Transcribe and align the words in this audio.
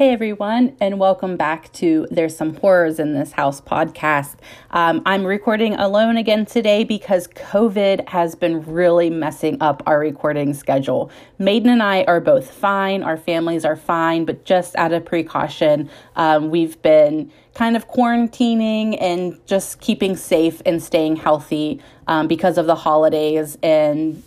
Hey 0.00 0.14
everyone, 0.14 0.78
and 0.80 0.98
welcome 0.98 1.36
back 1.36 1.70
to 1.74 2.08
There's 2.10 2.34
Some 2.34 2.56
Horrors 2.56 2.98
in 2.98 3.12
This 3.12 3.32
House 3.32 3.60
podcast. 3.60 4.36
Um, 4.70 5.02
I'm 5.04 5.26
recording 5.26 5.74
alone 5.74 6.16
again 6.16 6.46
today 6.46 6.84
because 6.84 7.28
COVID 7.28 8.08
has 8.08 8.34
been 8.34 8.64
really 8.64 9.10
messing 9.10 9.60
up 9.60 9.82
our 9.84 9.98
recording 9.98 10.54
schedule. 10.54 11.10
Maiden 11.38 11.68
and 11.68 11.82
I 11.82 12.04
are 12.04 12.18
both 12.18 12.50
fine, 12.50 13.02
our 13.02 13.18
families 13.18 13.66
are 13.66 13.76
fine, 13.76 14.24
but 14.24 14.46
just 14.46 14.74
out 14.76 14.94
of 14.94 15.04
precaution, 15.04 15.90
um, 16.16 16.48
we've 16.48 16.80
been 16.80 17.30
kind 17.52 17.76
of 17.76 17.86
quarantining 17.90 18.96
and 19.02 19.38
just 19.44 19.82
keeping 19.82 20.16
safe 20.16 20.62
and 20.64 20.82
staying 20.82 21.16
healthy 21.16 21.78
um, 22.06 22.26
because 22.26 22.56
of 22.56 22.64
the 22.64 22.74
holidays 22.74 23.58
and 23.62 24.22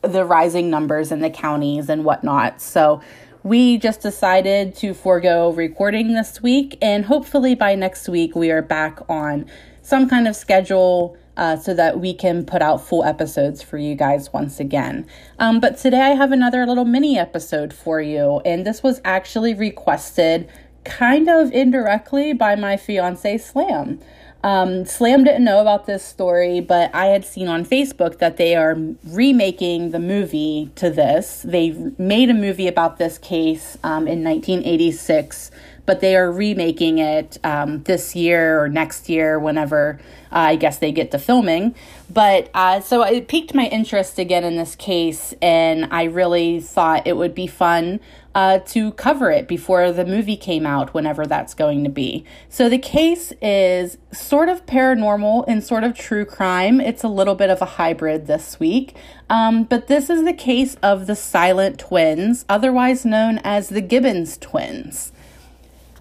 the 0.00 0.24
rising 0.24 0.70
numbers 0.70 1.12
in 1.12 1.20
the 1.20 1.30
counties 1.30 1.88
and 1.88 2.06
whatnot. 2.06 2.60
So, 2.60 3.02
we 3.44 3.76
just 3.76 4.00
decided 4.00 4.74
to 4.74 4.94
forego 4.94 5.52
recording 5.52 6.14
this 6.14 6.42
week, 6.42 6.78
and 6.80 7.04
hopefully 7.04 7.54
by 7.54 7.74
next 7.74 8.08
week 8.08 8.34
we 8.34 8.50
are 8.50 8.62
back 8.62 8.98
on 9.06 9.44
some 9.82 10.08
kind 10.08 10.26
of 10.26 10.34
schedule 10.34 11.14
uh, 11.36 11.54
so 11.54 11.74
that 11.74 12.00
we 12.00 12.14
can 12.14 12.46
put 12.46 12.62
out 12.62 12.78
full 12.82 13.04
episodes 13.04 13.60
for 13.60 13.76
you 13.76 13.94
guys 13.94 14.32
once 14.32 14.58
again. 14.60 15.06
Um, 15.38 15.60
but 15.60 15.76
today 15.76 16.00
I 16.00 16.14
have 16.14 16.32
another 16.32 16.64
little 16.64 16.86
mini 16.86 17.18
episode 17.18 17.74
for 17.74 18.00
you, 18.00 18.40
and 18.46 18.66
this 18.66 18.82
was 18.82 19.02
actually 19.04 19.52
requested 19.52 20.48
kind 20.84 21.28
of 21.28 21.52
indirectly 21.52 22.32
by 22.32 22.56
my 22.56 22.78
fiance 22.78 23.36
Slam. 23.36 24.00
Um, 24.44 24.84
Slam 24.84 25.24
didn't 25.24 25.42
know 25.42 25.62
about 25.62 25.86
this 25.86 26.04
story, 26.04 26.60
but 26.60 26.94
I 26.94 27.06
had 27.06 27.24
seen 27.24 27.48
on 27.48 27.64
Facebook 27.64 28.18
that 28.18 28.36
they 28.36 28.54
are 28.54 28.76
remaking 29.02 29.90
the 29.90 29.98
movie 29.98 30.70
to 30.74 30.90
this. 30.90 31.40
They 31.48 31.70
made 31.96 32.28
a 32.28 32.34
movie 32.34 32.68
about 32.68 32.98
this 32.98 33.16
case 33.16 33.78
um, 33.82 34.06
in 34.06 34.22
1986, 34.22 35.50
but 35.86 36.00
they 36.00 36.14
are 36.14 36.30
remaking 36.30 36.98
it 36.98 37.38
um, 37.42 37.84
this 37.84 38.14
year 38.14 38.60
or 38.62 38.68
next 38.68 39.08
year, 39.08 39.38
whenever 39.38 39.98
uh, 40.30 40.36
I 40.36 40.56
guess 40.56 40.76
they 40.76 40.92
get 40.92 41.10
to 41.12 41.18
filming. 41.18 41.74
But 42.12 42.50
uh, 42.52 42.80
so 42.80 43.02
it 43.02 43.28
piqued 43.28 43.54
my 43.54 43.64
interest 43.68 44.18
again 44.18 44.44
in 44.44 44.56
this 44.56 44.76
case, 44.76 45.32
and 45.40 45.88
I 45.90 46.04
really 46.04 46.60
thought 46.60 47.06
it 47.06 47.16
would 47.16 47.34
be 47.34 47.46
fun 47.46 47.98
uh, 48.34 48.58
to 48.58 48.92
cover 48.92 49.30
it 49.30 49.46
before 49.46 49.92
the 49.92 50.04
movie 50.04 50.36
came 50.36 50.66
out, 50.66 50.92
whenever 50.92 51.26
that's 51.26 51.54
going 51.54 51.84
to 51.84 51.90
be. 51.90 52.24
So 52.48 52.68
the 52.68 52.78
case 52.78 53.32
is 53.40 53.96
sort 54.12 54.48
of 54.48 54.66
paranormal 54.66 55.44
and 55.46 55.62
sort 55.62 55.84
of 55.84 55.96
true 55.96 56.24
crime. 56.24 56.80
It's 56.80 57.04
a 57.04 57.08
little 57.08 57.34
bit 57.34 57.50
of 57.50 57.62
a 57.62 57.66
hybrid 57.66 58.26
this 58.26 58.58
week. 58.58 58.96
Um, 59.30 59.64
but 59.64 59.86
this 59.86 60.10
is 60.10 60.24
the 60.24 60.32
case 60.32 60.76
of 60.82 61.06
the 61.06 61.16
Silent 61.16 61.78
Twins, 61.78 62.44
otherwise 62.48 63.04
known 63.04 63.38
as 63.44 63.68
the 63.68 63.80
Gibbons 63.80 64.36
twins. 64.36 65.12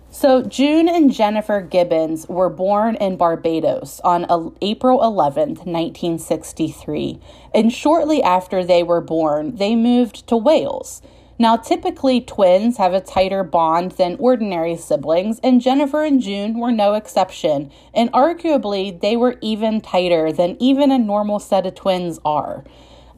So, 0.10 0.44
June 0.44 0.88
and 0.88 1.12
Jennifer 1.12 1.60
Gibbons 1.60 2.28
were 2.30 2.50
born 2.50 2.96
in 2.98 3.18
Barbados 3.18 4.00
on 4.04 4.54
April 4.62 5.00
11th, 5.00 5.66
1963. 5.66 7.20
And 7.52 7.74
shortly 7.74 8.22
after 8.22 8.64
they 8.64 8.84
were 8.84 9.02
born, 9.02 9.56
they 9.56 9.76
moved 9.76 10.28
to 10.28 10.38
Wales. 10.38 11.02
Now, 11.40 11.58
typically, 11.58 12.22
twins 12.22 12.78
have 12.78 12.94
a 12.94 13.02
tighter 13.02 13.44
bond 13.44 13.94
than 13.94 14.18
ordinary 14.20 14.76
siblings, 14.76 15.40
and 15.44 15.62
Jennifer 15.62 16.04
and 16.04 16.22
June 16.22 16.60
were 16.60 16.72
no 16.72 16.94
exception. 16.94 17.72
And 17.94 18.12
arguably, 18.12 19.00
they 19.00 19.18
were 19.18 19.38
even 19.42 19.82
tighter 19.82 20.32
than 20.32 20.58
even 20.60 20.92
a 20.92 21.00
normal 21.00 21.40
set 21.40 21.66
of 21.66 21.74
twins 21.74 22.20
are. 22.24 22.64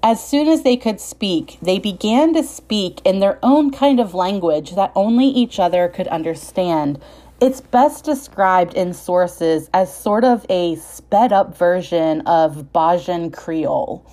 As 0.01 0.23
soon 0.23 0.47
as 0.47 0.61
they 0.61 0.77
could 0.77 1.01
speak, 1.01 1.57
they 1.61 1.79
began 1.79 2.33
to 2.35 2.43
speak 2.43 3.01
in 3.03 3.19
their 3.19 3.39
own 3.43 3.71
kind 3.71 3.99
of 3.99 4.13
language 4.13 4.75
that 4.75 4.91
only 4.95 5.25
each 5.25 5.59
other 5.59 5.89
could 5.89 6.07
understand. 6.07 7.01
It's 7.41 7.59
best 7.59 8.05
described 8.05 8.75
in 8.75 8.93
sources 8.93 9.69
as 9.73 9.93
sort 9.93 10.23
of 10.23 10.45
a 10.47 10.75
sped 10.75 11.33
up 11.33 11.57
version 11.57 12.21
of 12.21 12.71
Bajan 12.71 13.33
Creole 13.33 14.05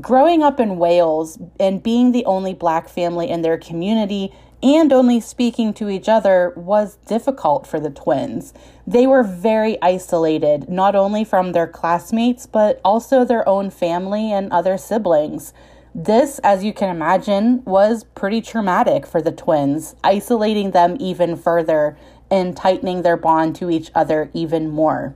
growing 0.00 0.42
up 0.42 0.60
in 0.60 0.78
Wales 0.78 1.38
and 1.58 1.82
being 1.82 2.12
the 2.12 2.24
only 2.24 2.52
black 2.52 2.88
family 2.88 3.30
in 3.30 3.42
their 3.42 3.58
community 3.58 4.32
and 4.62 4.92
only 4.92 5.20
speaking 5.20 5.72
to 5.74 5.88
each 5.88 6.08
other 6.08 6.52
was 6.56 6.96
difficult 7.06 7.66
for 7.66 7.78
the 7.78 7.90
twins. 7.90 8.54
They 8.86 9.06
were 9.06 9.22
very 9.22 9.80
isolated, 9.82 10.68
not 10.68 10.94
only 10.94 11.24
from 11.24 11.52
their 11.52 11.66
classmates, 11.66 12.46
but 12.46 12.80
also 12.84 13.24
their 13.24 13.46
own 13.48 13.70
family 13.70 14.32
and 14.32 14.50
other 14.50 14.78
siblings. 14.78 15.52
This, 15.94 16.38
as 16.40 16.64
you 16.64 16.72
can 16.72 16.94
imagine, 16.94 17.64
was 17.64 18.04
pretty 18.04 18.40
traumatic 18.40 19.06
for 19.06 19.22
the 19.22 19.32
twins, 19.32 19.94
isolating 20.04 20.72
them 20.72 20.96
even 21.00 21.36
further 21.36 21.96
and 22.30 22.56
tightening 22.56 23.02
their 23.02 23.16
bond 23.16 23.56
to 23.56 23.70
each 23.70 23.90
other 23.94 24.30
even 24.34 24.68
more. 24.68 25.14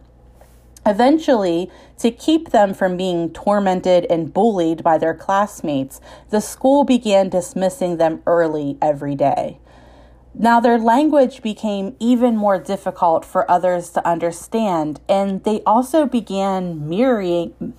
Eventually, 0.86 1.70
to 1.98 2.10
keep 2.10 2.50
them 2.50 2.72
from 2.72 2.96
being 2.96 3.30
tormented 3.32 4.06
and 4.08 4.32
bullied 4.32 4.82
by 4.82 4.96
their 4.96 5.14
classmates, 5.14 6.00
the 6.30 6.41
school 6.41 6.84
began 6.84 7.28
dismissing 7.28 7.98
them 7.98 8.22
early 8.26 8.78
every 8.80 9.14
day. 9.14 9.58
Now, 10.34 10.60
their 10.60 10.78
language 10.78 11.42
became 11.42 11.96
even 11.98 12.36
more 12.36 12.58
difficult 12.58 13.24
for 13.24 13.50
others 13.50 13.91
to 13.91 14.08
understand, 14.08 15.00
and 15.08 15.42
they 15.44 15.60
also 15.66 16.06
began 16.06 16.88
mirroring, 16.88 17.74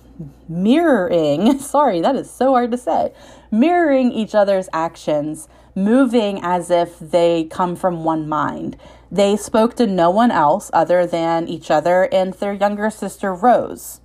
mirroring, 0.48 1.58
sorry, 1.60 2.00
that 2.00 2.16
is 2.16 2.30
so 2.30 2.52
hard 2.52 2.70
to 2.72 2.78
say, 2.78 3.12
mirroring 3.50 4.12
each 4.12 4.34
other's 4.34 4.68
actions, 4.72 5.48
moving 5.74 6.40
as 6.42 6.70
if 6.70 6.98
they 6.98 7.44
come 7.44 7.76
from 7.76 8.04
one 8.04 8.28
mind. 8.28 8.76
They 9.10 9.36
spoke 9.36 9.76
to 9.76 9.86
no 9.86 10.10
one 10.10 10.30
else 10.30 10.70
other 10.72 11.06
than 11.06 11.48
each 11.48 11.70
other 11.70 12.08
and 12.12 12.34
their 12.34 12.54
younger 12.54 12.90
sister, 12.90 13.34
Rose. 13.34 14.00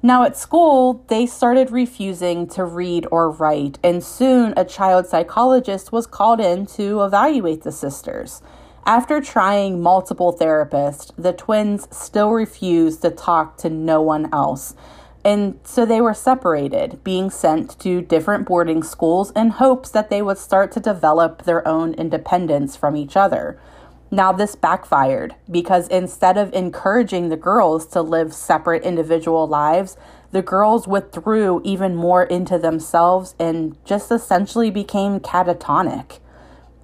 Now, 0.00 0.22
at 0.22 0.36
school, 0.36 1.04
they 1.08 1.26
started 1.26 1.72
refusing 1.72 2.46
to 2.50 2.64
read 2.64 3.06
or 3.10 3.30
write, 3.30 3.80
and 3.82 4.02
soon 4.02 4.54
a 4.56 4.64
child 4.64 5.06
psychologist 5.06 5.90
was 5.90 6.06
called 6.06 6.40
in 6.40 6.66
to 6.66 7.02
evaluate 7.02 7.64
the 7.64 7.72
sisters. 7.72 8.40
After 8.86 9.20
trying 9.20 9.82
multiple 9.82 10.32
therapists, 10.32 11.10
the 11.18 11.32
twins 11.32 11.88
still 11.90 12.30
refused 12.30 13.02
to 13.02 13.10
talk 13.10 13.56
to 13.58 13.68
no 13.68 14.00
one 14.00 14.32
else. 14.32 14.74
And 15.28 15.60
so 15.62 15.84
they 15.84 16.00
were 16.00 16.14
separated, 16.14 17.04
being 17.04 17.28
sent 17.28 17.78
to 17.80 18.00
different 18.00 18.46
boarding 18.46 18.82
schools 18.82 19.30
in 19.32 19.50
hopes 19.50 19.90
that 19.90 20.08
they 20.08 20.22
would 20.22 20.38
start 20.38 20.72
to 20.72 20.80
develop 20.80 21.42
their 21.42 21.68
own 21.68 21.92
independence 21.92 22.76
from 22.76 22.96
each 22.96 23.14
other. 23.14 23.60
Now, 24.10 24.32
this 24.32 24.56
backfired 24.56 25.34
because 25.50 25.86
instead 25.88 26.38
of 26.38 26.54
encouraging 26.54 27.28
the 27.28 27.36
girls 27.36 27.84
to 27.88 28.00
live 28.00 28.32
separate 28.32 28.84
individual 28.84 29.46
lives, 29.46 29.98
the 30.32 30.40
girls 30.40 30.88
withdrew 30.88 31.60
even 31.62 31.94
more 31.94 32.22
into 32.22 32.56
themselves 32.56 33.34
and 33.38 33.76
just 33.84 34.10
essentially 34.10 34.70
became 34.70 35.20
catatonic. 35.20 36.20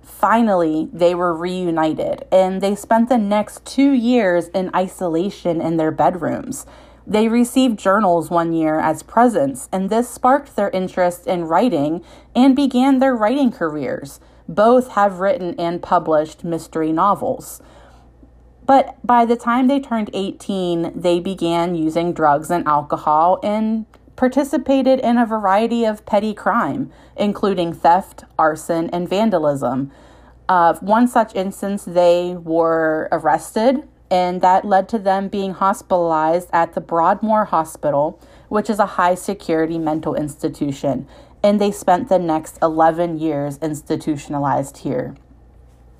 Finally, 0.02 0.90
they 0.92 1.14
were 1.14 1.34
reunited 1.34 2.26
and 2.30 2.60
they 2.60 2.74
spent 2.74 3.08
the 3.08 3.16
next 3.16 3.64
two 3.64 3.92
years 3.92 4.48
in 4.48 4.70
isolation 4.76 5.62
in 5.62 5.78
their 5.78 5.90
bedrooms. 5.90 6.66
They 7.06 7.28
received 7.28 7.78
journals 7.78 8.30
one 8.30 8.52
year 8.52 8.80
as 8.80 9.02
presents, 9.02 9.68
and 9.70 9.90
this 9.90 10.08
sparked 10.08 10.56
their 10.56 10.70
interest 10.70 11.26
in 11.26 11.44
writing 11.44 12.02
and 12.34 12.56
began 12.56 12.98
their 12.98 13.14
writing 13.14 13.52
careers. 13.52 14.20
Both 14.48 14.92
have 14.92 15.20
written 15.20 15.54
and 15.58 15.82
published 15.82 16.44
mystery 16.44 16.92
novels. 16.92 17.60
But 18.66 18.96
by 19.04 19.26
the 19.26 19.36
time 19.36 19.68
they 19.68 19.80
turned 19.80 20.08
18, 20.14 20.92
they 20.98 21.20
began 21.20 21.74
using 21.74 22.14
drugs 22.14 22.50
and 22.50 22.66
alcohol 22.66 23.38
and 23.42 23.84
participated 24.16 25.00
in 25.00 25.18
a 25.18 25.26
variety 25.26 25.84
of 25.84 26.06
petty 26.06 26.32
crime, 26.32 26.90
including 27.16 27.74
theft, 27.74 28.24
arson, 28.38 28.88
and 28.90 29.08
vandalism. 29.08 29.90
Uh, 30.48 30.74
one 30.80 31.08
such 31.08 31.34
instance, 31.34 31.84
they 31.84 32.34
were 32.34 33.08
arrested, 33.12 33.86
and 34.10 34.40
that 34.42 34.64
led 34.64 34.88
to 34.90 34.98
them 34.98 35.28
being 35.28 35.54
hospitalized 35.54 36.48
at 36.52 36.74
the 36.74 36.80
Broadmoor 36.80 37.46
Hospital, 37.46 38.20
which 38.48 38.70
is 38.70 38.78
a 38.78 38.86
high 38.86 39.14
security 39.14 39.78
mental 39.78 40.14
institution 40.14 41.06
and 41.44 41.60
they 41.60 41.70
spent 41.70 42.08
the 42.08 42.18
next 42.18 42.58
11 42.62 43.18
years 43.18 43.58
institutionalized 43.58 44.78
here. 44.78 45.14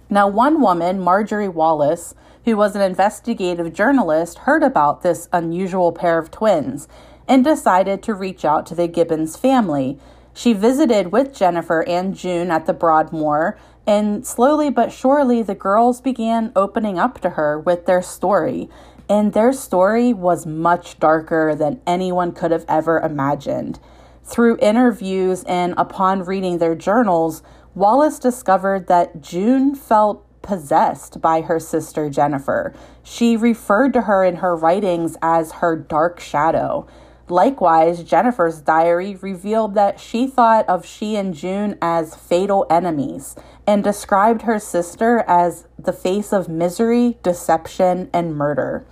Now, 0.09 0.27
one 0.27 0.62
woman, 0.62 0.99
Marjorie 0.99 1.49
Wallace, 1.49 2.15
who 2.47 2.56
was 2.56 2.75
an 2.75 2.81
investigative 2.81 3.75
journalist, 3.75 4.39
heard 4.39 4.62
about 4.62 5.03
this 5.03 5.29
unusual 5.35 5.93
pair 5.93 6.19
of 6.19 6.31
twins 6.31 6.89
and 7.29 7.45
decided 7.45 8.03
to 8.03 8.15
reach 8.15 8.43
out 8.43 8.65
to 8.67 8.75
the 8.75 8.89
Gibbons 8.89 9.37
family. 9.37 9.99
She 10.33 10.55
visited 10.55 11.12
with 11.12 11.35
Jennifer 11.35 11.87
and 11.87 12.17
June 12.17 12.51
at 12.51 12.65
the 12.65 12.73
Broadmoor, 12.73 13.59
and 13.86 14.26
slowly 14.26 14.70
but 14.70 14.92
surely 14.92 15.42
the 15.42 15.54
girls 15.54 16.00
began 16.00 16.52
opening 16.56 16.98
up 16.98 17.20
to 17.20 17.31
her 17.31 17.58
with 17.58 17.86
their 17.86 18.02
story. 18.02 18.69
And 19.08 19.32
their 19.32 19.52
story 19.52 20.12
was 20.12 20.46
much 20.46 20.98
darker 20.98 21.54
than 21.54 21.81
anyone 21.86 22.32
could 22.32 22.50
have 22.50 22.64
ever 22.69 22.98
imagined. 22.98 23.78
Through 24.22 24.58
interviews 24.60 25.44
and 25.44 25.75
upon 25.76 26.25
reading 26.25 26.58
their 26.58 26.75
journals, 26.75 27.42
Wallace 27.75 28.19
discovered 28.19 28.86
that 28.86 29.20
June 29.20 29.75
felt 29.75 30.25
possessed 30.40 31.20
by 31.20 31.42
her 31.42 31.58
sister 31.58 32.08
Jennifer. 32.08 32.72
She 33.02 33.36
referred 33.36 33.92
to 33.94 34.02
her 34.02 34.25
in 34.25 34.36
her 34.36 34.56
writings 34.56 35.16
as 35.20 35.52
her 35.52 35.76
dark 35.76 36.20
shadow. 36.20 36.86
Likewise, 37.29 38.05
Jennifer's 38.05 38.61
diary 38.61 39.17
revealed 39.17 39.75
that 39.75 39.99
she 39.99 40.26
thought 40.26 40.69
of 40.69 40.85
she 40.85 41.17
and 41.17 41.35
June 41.35 41.79
as 41.81 42.15
fatal 42.15 42.67
enemies 42.69 43.35
and 43.67 43.82
described 43.82 44.43
her 44.43 44.59
sister 44.59 45.25
as 45.26 45.67
the 45.79 45.93
face 45.93 46.32
of 46.32 46.49
misery, 46.50 47.17
deception, 47.23 48.11
and 48.12 48.37
murder. 48.37 48.85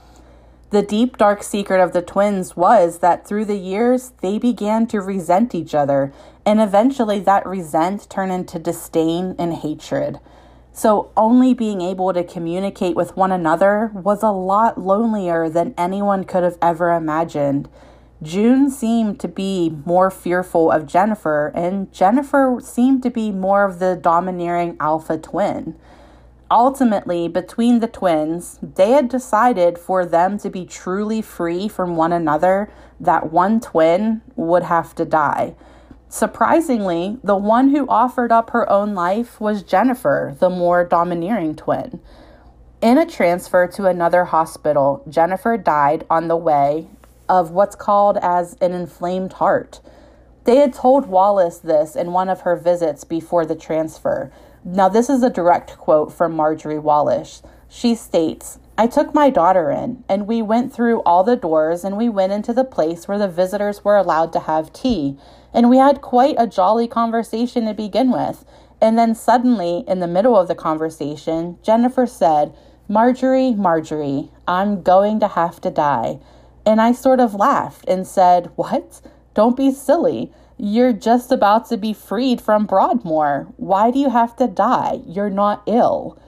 The 0.70 0.80
deep, 0.80 1.18
dark 1.18 1.42
secret 1.42 1.82
of 1.82 1.92
the 1.92 2.00
twins 2.00 2.56
was 2.56 3.00
that 3.00 3.26
through 3.26 3.44
the 3.44 3.58
years, 3.58 4.12
they 4.22 4.38
began 4.38 4.86
to 4.86 5.02
resent 5.02 5.54
each 5.54 5.74
other, 5.74 6.14
and 6.46 6.62
eventually 6.62 7.20
that 7.20 7.46
resent 7.46 8.08
turned 8.08 8.32
into 8.32 8.58
disdain 8.58 9.36
and 9.38 9.52
hatred. 9.52 10.18
So, 10.72 11.10
only 11.14 11.52
being 11.52 11.82
able 11.82 12.14
to 12.14 12.24
communicate 12.24 12.96
with 12.96 13.14
one 13.14 13.30
another 13.30 13.90
was 13.92 14.22
a 14.22 14.30
lot 14.30 14.80
lonelier 14.80 15.50
than 15.50 15.74
anyone 15.76 16.24
could 16.24 16.42
have 16.42 16.56
ever 16.62 16.92
imagined. 16.92 17.68
June 18.22 18.70
seemed 18.70 19.18
to 19.18 19.26
be 19.26 19.76
more 19.84 20.10
fearful 20.10 20.70
of 20.70 20.86
Jennifer, 20.86 21.50
and 21.56 21.92
Jennifer 21.92 22.58
seemed 22.62 23.02
to 23.02 23.10
be 23.10 23.32
more 23.32 23.64
of 23.64 23.80
the 23.80 23.96
domineering 23.96 24.76
alpha 24.78 25.18
twin. 25.18 25.74
Ultimately, 26.48 27.26
between 27.28 27.80
the 27.80 27.88
twins, 27.88 28.60
they 28.62 28.90
had 28.90 29.08
decided 29.08 29.76
for 29.76 30.06
them 30.06 30.38
to 30.38 30.50
be 30.50 30.64
truly 30.64 31.20
free 31.20 31.66
from 31.66 31.96
one 31.96 32.12
another 32.12 32.70
that 33.00 33.32
one 33.32 33.58
twin 33.58 34.20
would 34.36 34.62
have 34.64 34.94
to 34.96 35.04
die. 35.04 35.56
Surprisingly, 36.08 37.18
the 37.24 37.36
one 37.36 37.70
who 37.70 37.88
offered 37.88 38.30
up 38.30 38.50
her 38.50 38.70
own 38.70 38.94
life 38.94 39.40
was 39.40 39.62
Jennifer, 39.62 40.36
the 40.38 40.50
more 40.50 40.84
domineering 40.84 41.56
twin. 41.56 41.98
In 42.82 42.98
a 42.98 43.06
transfer 43.06 43.66
to 43.68 43.86
another 43.86 44.26
hospital, 44.26 45.02
Jennifer 45.08 45.56
died 45.56 46.04
on 46.10 46.28
the 46.28 46.36
way 46.36 46.88
of 47.32 47.50
what's 47.50 47.74
called 47.74 48.18
as 48.20 48.58
an 48.60 48.72
inflamed 48.72 49.32
heart. 49.32 49.80
They 50.44 50.56
had 50.56 50.74
told 50.74 51.06
Wallace 51.06 51.58
this 51.58 51.96
in 51.96 52.12
one 52.12 52.28
of 52.28 52.42
her 52.42 52.56
visits 52.56 53.04
before 53.04 53.46
the 53.46 53.54
transfer. 53.54 54.30
Now, 54.62 54.90
this 54.90 55.08
is 55.08 55.22
a 55.22 55.30
direct 55.30 55.78
quote 55.78 56.12
from 56.12 56.36
Marjorie 56.36 56.78
Wallace. 56.78 57.42
She 57.70 57.94
states, 57.94 58.58
I 58.76 58.86
took 58.86 59.14
my 59.14 59.30
daughter 59.30 59.70
in, 59.70 60.04
and 60.10 60.26
we 60.26 60.42
went 60.42 60.74
through 60.74 61.00
all 61.06 61.24
the 61.24 61.36
doors 61.36 61.84
and 61.84 61.96
we 61.96 62.10
went 62.10 62.34
into 62.34 62.52
the 62.52 62.64
place 62.64 63.08
where 63.08 63.18
the 63.18 63.28
visitors 63.28 63.82
were 63.82 63.96
allowed 63.96 64.34
to 64.34 64.40
have 64.40 64.70
tea. 64.70 65.16
And 65.54 65.70
we 65.70 65.78
had 65.78 66.02
quite 66.02 66.34
a 66.36 66.46
jolly 66.46 66.86
conversation 66.86 67.64
to 67.64 67.72
begin 67.72 68.10
with. 68.10 68.44
And 68.78 68.98
then 68.98 69.14
suddenly, 69.14 69.84
in 69.88 70.00
the 70.00 70.06
middle 70.06 70.38
of 70.38 70.48
the 70.48 70.54
conversation, 70.54 71.56
Jennifer 71.62 72.06
said, 72.06 72.54
Marjorie, 72.88 73.54
Marjorie, 73.54 74.30
I'm 74.46 74.82
going 74.82 75.18
to 75.20 75.28
have 75.28 75.62
to 75.62 75.70
die. 75.70 76.18
And 76.64 76.80
I 76.80 76.92
sort 76.92 77.20
of 77.20 77.34
laughed 77.34 77.88
and 77.88 78.06
said, 78.06 78.50
What? 78.56 79.00
Don't 79.34 79.56
be 79.56 79.72
silly. 79.72 80.32
You're 80.58 80.92
just 80.92 81.32
about 81.32 81.68
to 81.70 81.76
be 81.76 81.92
freed 81.92 82.40
from 82.40 82.66
Broadmoor. 82.66 83.48
Why 83.56 83.90
do 83.90 83.98
you 83.98 84.10
have 84.10 84.36
to 84.36 84.46
die? 84.46 85.00
You're 85.06 85.30
not 85.30 85.62
ill. 85.66 86.18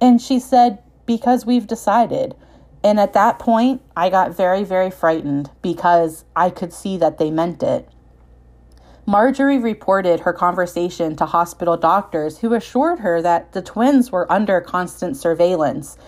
And 0.00 0.20
she 0.20 0.38
said, 0.38 0.78
Because 1.06 1.44
we've 1.44 1.66
decided. 1.66 2.34
And 2.82 2.98
at 3.00 3.12
that 3.14 3.38
point, 3.38 3.82
I 3.96 4.08
got 4.08 4.36
very, 4.36 4.64
very 4.64 4.90
frightened 4.90 5.50
because 5.60 6.24
I 6.34 6.50
could 6.50 6.72
see 6.72 6.96
that 6.98 7.18
they 7.18 7.30
meant 7.30 7.62
it. 7.62 7.88
Marjorie 9.06 9.58
reported 9.58 10.20
her 10.20 10.32
conversation 10.32 11.16
to 11.16 11.26
hospital 11.26 11.76
doctors 11.76 12.38
who 12.38 12.54
assured 12.54 13.00
her 13.00 13.20
that 13.20 13.52
the 13.52 13.62
twins 13.62 14.12
were 14.12 14.30
under 14.30 14.60
constant 14.60 15.16
surveillance 15.16 15.98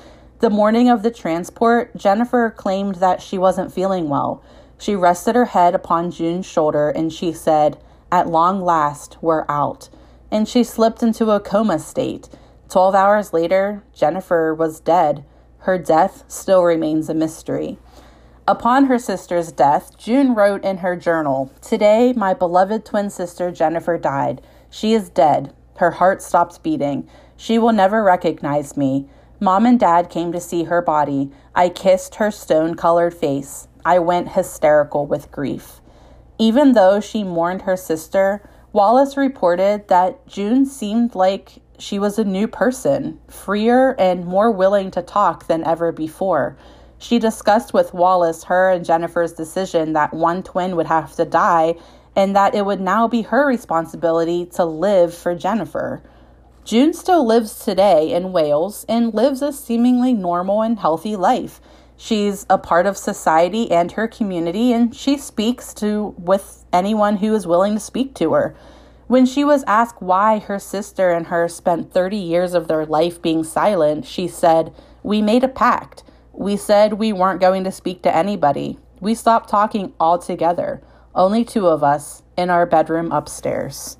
the 0.43 0.51
morning 0.51 0.89
of 0.89 1.05
the 1.05 1.11
transport, 1.13 1.97
Jennifer 1.97 2.51
claimed 2.51 2.97
that 2.97 3.23
she 3.23 3.39
wasn't 3.39 3.73
feeling 3.73 4.09
well. 4.09 4.43
She 4.77 4.97
rested 4.97 5.37
her 5.37 5.45
head 5.45 5.73
upon 5.73 6.11
June's 6.11 6.47
shoulder 6.47 6.91
and 6.91 7.13
she 7.13 7.33
said, 7.33 7.79
At 8.11 8.27
long 8.27 8.61
last, 8.61 9.19
we're 9.23 9.45
out. 9.49 9.89
And 10.33 10.49
she 10.49 10.65
slipped 10.65 11.01
into 11.01 11.31
a 11.31 11.39
coma 11.39 11.79
state. 11.79 12.29
Twelve 12.69 12.93
hours 12.93 13.33
later, 13.33 13.85
Jennifer 13.95 14.53
was 14.53 14.81
dead. 14.81 15.25
Her 15.59 15.79
death 15.79 16.25
still 16.27 16.65
remains 16.65 17.09
a 17.09 17.15
mystery. 17.15 17.79
Upon 18.49 18.87
her 18.87 18.99
sister's 18.99 19.53
death, 19.53 19.97
June 19.97 20.35
wrote 20.35 20.65
in 20.65 20.79
her 20.79 20.97
journal 20.97 21.53
Today, 21.61 22.13
my 22.17 22.35
beloved 22.35 22.85
twin 22.85 23.11
sister 23.11 23.53
Jennifer 23.53 23.97
died. 23.97 24.43
She 24.71 24.93
is 24.93 25.09
dead. 25.09 25.55
Her 25.77 25.93
heart 25.93 26.21
stopped 26.21 26.65
beating. 26.65 27.09
She 27.37 27.59
will 27.61 27.73
never 27.73 28.03
recognize 28.03 28.77
me. 28.77 29.09
Mom 29.43 29.67
and 29.67 29.81
Dad 29.81 30.09
came 30.09 30.31
to 30.31 30.41
see 30.41 30.63
her 30.63 30.81
body. 30.81 31.29
I 31.53 31.69
kissed 31.69 32.15
her 32.15 32.31
stone 32.31 32.77
colored 32.77 33.13
face. 33.13 33.67
I 33.85 33.99
went 33.99 34.35
hysterical 34.35 35.05
with 35.05 35.33
grief. 35.33 35.81
Even 36.39 36.75
though 36.75 37.01
she 37.01 37.25
mourned 37.25 37.63
her 37.63 37.77
sister, 37.77 38.49
Wallace 38.73 39.17
reported 39.17 39.89
that 39.89 40.25
June 40.29 40.65
seemed 40.65 41.17
like 41.17 41.61
she 41.77 41.99
was 41.99 42.21
a 42.21 42.25
new 42.25 42.47
person, 42.47 43.19
freer 43.27 43.97
and 43.99 44.25
more 44.25 44.53
willing 44.53 44.93
to 44.93 45.03
talk 45.03 45.49
than 45.49 45.65
ever 45.65 45.91
before. 45.91 46.57
She 46.99 47.19
discussed 47.19 47.75
with 47.75 47.93
Wallace 47.93 48.45
her 48.45 48.71
and 48.71 48.85
Jennifer's 48.85 49.33
decision 49.33 49.95
that 49.95 50.15
one 50.15 50.45
twin 50.45 50.77
would 50.77 50.87
have 50.87 51.17
to 51.17 51.25
die 51.25 51.75
and 52.15 52.37
that 52.37 52.55
it 52.55 52.65
would 52.65 52.81
now 52.81 53.09
be 53.09 53.23
her 53.23 53.45
responsibility 53.45 54.47
to 54.55 54.65
live 54.65 55.13
for 55.13 55.35
Jennifer. 55.35 56.01
June 56.65 56.93
still 56.93 57.27
lives 57.27 57.65
today 57.65 58.13
in 58.13 58.33
Wales 58.33 58.87
and 58.89 59.13
lives 59.13 59.43
a 59.43 59.53
seemingly 59.53 60.13
normal 60.13 60.63
and 60.63 60.79
healthy 60.79 61.17
life. 61.17 61.61
She's 61.97 62.47
a 62.49 62.57
part 62.57 62.87
of 62.87 62.97
society 62.97 63.71
and 63.71 63.91
her 63.93 64.07
community, 64.07 64.73
and 64.73 64.95
she 64.95 65.19
speaks 65.19 65.75
to 65.75 66.15
with 66.17 66.65
anyone 66.73 67.17
who 67.17 67.35
is 67.35 67.49
willing 67.49 67.75
to 67.75 67.81
speak 67.81 68.15
to 68.17 68.33
her. 68.33 68.55
When 69.09 69.27
she 69.27 69.43
was 69.43 69.65
asked 69.67 70.01
why 70.01 70.39
her 70.39 70.61
sister 70.61 71.11
and 71.11 71.27
her 71.27 71.49
spent 71.49 71.93
30 71.93 72.17
years 72.17 72.55
of 72.55 72.69
their 72.69 72.87
life 72.87 73.21
being 73.21 73.43
silent, 73.43 74.07
she 74.07 74.29
said, 74.29 74.73
We 75.03 75.21
made 75.21 75.43
a 75.43 75.49
pact. 75.49 76.05
We 76.33 76.57
said 76.57 76.95
we 76.95 77.13
weren't 77.13 77.41
going 77.41 77.65
to 77.65 77.73
speak 77.73 78.03
to 78.03 78.17
anybody. 78.17 78.79
We 79.01 79.15
stopped 79.17 79.51
talking 79.51 79.95
altogether, 79.99 80.81
only 81.15 81.45
two 81.45 81.67
of 81.67 81.83
us 81.83 82.23
in 82.37 82.51
our 82.51 82.67
bedroom 82.67 83.11
upstairs. 83.11 83.99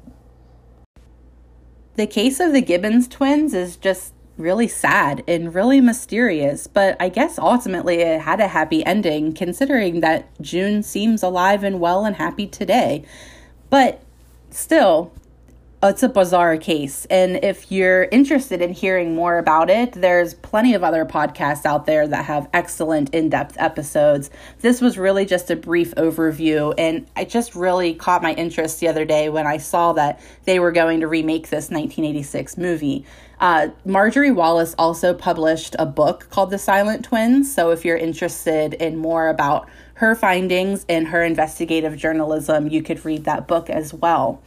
The 1.97 2.07
case 2.07 2.41
of 2.41 2.53
the 2.53 2.63
Gibbons 2.63 3.07
twins 3.07 3.53
is 3.53 3.77
just 3.77 4.15
really 4.39 4.69
sad 4.69 5.23
and 5.29 5.55
really 5.55 5.81
mysterious, 5.81 6.67
but 6.67 6.97
I 6.99 7.09
guess 7.11 7.39
ultimately 7.39 7.97
it 7.97 8.23
had 8.23 8.41
a 8.41 8.49
happy 8.49 8.85
ending 8.85 9.35
considering 9.35 10.01
that 10.01 10.29
June 10.41 10.83
seems 10.83 11.23
alive 11.23 11.63
and 11.63 11.81
well 11.81 12.05
and 12.05 12.17
happy 12.17 12.47
today. 12.47 13.05
But 13.69 14.03
still, 14.51 15.13
it's 15.89 16.03
a 16.05 16.09
bizarre 16.09 16.57
case. 16.57 17.07
And 17.07 17.43
if 17.43 17.73
you're 17.73 18.05
interested 18.05 18.63
in 18.63 18.73
hearing 18.73 19.17
more 19.17 19.39
about 19.39 19.69
it, 19.69 19.93
there's 19.93 20.35
plenty 20.35 20.75
of 20.75 20.85
other 20.85 21.05
podcasts 21.05 21.67
out 21.67 21.87
there 21.87 22.07
that 22.07 22.27
have 22.27 22.49
excellent 22.53 23.13
in 23.13 23.29
depth 23.29 23.57
episodes. 23.59 24.31
This 24.61 24.81
was 24.81 24.97
really 24.97 25.25
just 25.25 25.51
a 25.51 25.57
brief 25.57 25.93
overview. 25.97 26.73
And 26.79 27.07
I 27.17 27.25
just 27.25 27.57
really 27.57 27.95
caught 27.95 28.23
my 28.23 28.33
interest 28.35 28.79
the 28.79 28.87
other 28.87 29.05
day 29.05 29.29
when 29.29 29.47
I 29.47 29.57
saw 29.57 29.93
that 29.95 30.21
they 30.45 30.61
were 30.61 30.71
going 30.71 31.01
to 31.01 31.09
remake 31.09 31.45
this 31.45 31.69
1986 31.69 32.57
movie. 32.57 33.05
Uh, 33.41 33.71
Marjorie 33.85 34.31
Wallace 34.31 34.77
also 34.79 35.13
published 35.13 35.75
a 35.81 35.87
book 35.87 36.29
called 36.31 36.51
The 36.51 36.59
Silent 36.59 37.05
Twins. 37.05 37.53
So 37.53 37.73
if 37.73 37.85
you're 37.85 37.97
interested 37.97 38.75
in 38.75 38.97
more 38.97 39.27
about 39.29 39.69
her 39.95 40.15
findings 40.15 40.87
and 40.89 41.09
her 41.09 41.25
investigative 41.25 41.97
journalism, 41.97 42.69
you 42.69 42.85
could 42.85 43.05
read 43.05 43.25
that 43.25 43.49
book 43.49 43.69
as 43.69 43.93
well. 43.93 44.41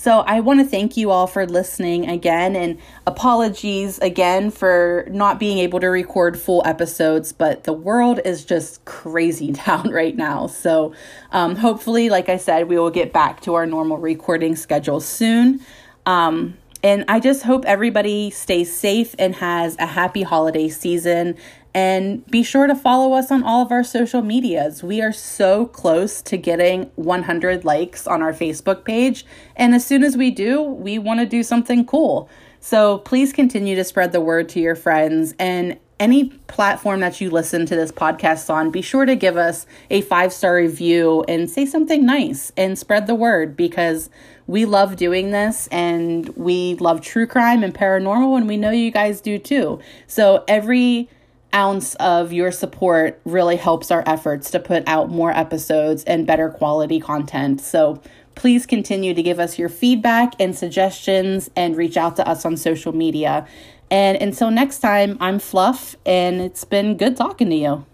So 0.00 0.20
I 0.20 0.40
want 0.40 0.60
to 0.60 0.64
thank 0.64 0.96
you 0.96 1.10
all 1.10 1.26
for 1.26 1.44
listening 1.44 2.08
again 2.08 2.56
and 2.56 2.78
apologies 3.06 3.98
again 3.98 4.50
for 4.50 5.06
not 5.10 5.38
being 5.38 5.58
able 5.58 5.78
to 5.78 5.88
record 5.88 6.40
full 6.40 6.62
episodes, 6.64 7.34
but 7.34 7.64
the 7.64 7.74
world 7.74 8.18
is 8.24 8.46
just 8.46 8.82
crazy 8.86 9.52
down 9.66 9.90
right 9.90 10.16
now. 10.16 10.46
So 10.46 10.94
um, 11.32 11.54
hopefully, 11.54 12.08
like 12.08 12.30
I 12.30 12.38
said, 12.38 12.70
we 12.70 12.78
will 12.78 12.88
get 12.88 13.12
back 13.12 13.42
to 13.42 13.52
our 13.52 13.66
normal 13.66 13.98
recording 13.98 14.56
schedule 14.56 15.00
soon. 15.00 15.60
Um, 16.06 16.56
and 16.82 17.04
I 17.08 17.20
just 17.20 17.42
hope 17.42 17.66
everybody 17.66 18.30
stays 18.30 18.74
safe 18.74 19.14
and 19.18 19.34
has 19.34 19.76
a 19.78 19.84
happy 19.84 20.22
holiday 20.22 20.70
season. 20.70 21.36
And 21.74 22.26
be 22.26 22.42
sure 22.42 22.66
to 22.66 22.74
follow 22.74 23.12
us 23.12 23.30
on 23.30 23.44
all 23.44 23.62
of 23.62 23.70
our 23.70 23.84
social 23.84 24.22
medias. 24.22 24.82
We 24.82 25.00
are 25.00 25.12
so 25.12 25.66
close 25.66 26.20
to 26.22 26.36
getting 26.36 26.90
100 26.96 27.64
likes 27.64 28.06
on 28.06 28.22
our 28.22 28.32
Facebook 28.32 28.84
page. 28.84 29.24
And 29.54 29.74
as 29.74 29.86
soon 29.86 30.02
as 30.02 30.16
we 30.16 30.30
do, 30.30 30.62
we 30.62 30.98
want 30.98 31.20
to 31.20 31.26
do 31.26 31.42
something 31.42 31.84
cool. 31.84 32.28
So 32.58 32.98
please 32.98 33.32
continue 33.32 33.76
to 33.76 33.84
spread 33.84 34.12
the 34.12 34.20
word 34.20 34.48
to 34.50 34.60
your 34.60 34.74
friends. 34.74 35.34
And 35.38 35.78
any 36.00 36.30
platform 36.46 37.00
that 37.00 37.20
you 37.20 37.30
listen 37.30 37.66
to 37.66 37.76
this 37.76 37.92
podcast 37.92 38.48
on, 38.52 38.70
be 38.70 38.82
sure 38.82 39.04
to 39.04 39.14
give 39.14 39.36
us 39.36 39.66
a 39.90 40.00
five 40.00 40.32
star 40.32 40.56
review 40.56 41.24
and 41.28 41.48
say 41.48 41.66
something 41.66 42.04
nice 42.04 42.50
and 42.56 42.78
spread 42.78 43.06
the 43.06 43.14
word 43.14 43.54
because 43.54 44.08
we 44.46 44.64
love 44.64 44.96
doing 44.96 45.30
this 45.30 45.68
and 45.68 46.30
we 46.30 46.74
love 46.76 47.02
true 47.02 47.26
crime 47.26 47.62
and 47.62 47.74
paranormal, 47.74 48.36
and 48.36 48.48
we 48.48 48.56
know 48.56 48.70
you 48.70 48.90
guys 48.90 49.20
do 49.20 49.38
too. 49.38 49.78
So 50.06 50.42
every 50.48 51.08
ounce 51.54 51.94
of 51.96 52.32
your 52.32 52.50
support 52.50 53.20
really 53.24 53.56
helps 53.56 53.90
our 53.90 54.02
efforts 54.06 54.50
to 54.52 54.60
put 54.60 54.82
out 54.86 55.10
more 55.10 55.30
episodes 55.32 56.04
and 56.04 56.26
better 56.26 56.48
quality 56.48 57.00
content. 57.00 57.60
So 57.60 58.00
please 58.34 58.66
continue 58.66 59.14
to 59.14 59.22
give 59.22 59.38
us 59.38 59.58
your 59.58 59.68
feedback 59.68 60.34
and 60.38 60.56
suggestions 60.56 61.50
and 61.56 61.76
reach 61.76 61.96
out 61.96 62.16
to 62.16 62.28
us 62.28 62.44
on 62.44 62.56
social 62.56 62.92
media. 62.92 63.46
And 63.90 64.20
until 64.22 64.50
next 64.50 64.78
time, 64.78 65.18
I'm 65.20 65.40
Fluff, 65.40 65.96
and 66.06 66.40
it's 66.40 66.64
been 66.64 66.96
good 66.96 67.16
talking 67.16 67.50
to 67.50 67.56
you. 67.56 67.86